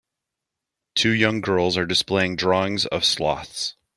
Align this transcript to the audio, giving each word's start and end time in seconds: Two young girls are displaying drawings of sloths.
Two 0.95 1.11
young 1.11 1.41
girls 1.41 1.77
are 1.77 1.85
displaying 1.85 2.35
drawings 2.35 2.87
of 2.87 3.05
sloths. 3.05 3.75